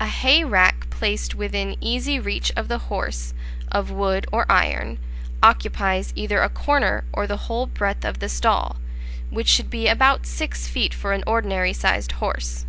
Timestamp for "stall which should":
8.28-9.70